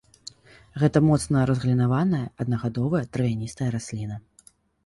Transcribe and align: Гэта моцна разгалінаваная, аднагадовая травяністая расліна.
Гэта 0.83 0.97
моцна 1.09 1.43
разгалінаваная, 1.51 2.23
аднагадовая 2.45 3.05
травяністая 3.19 3.69
расліна. 3.77 4.15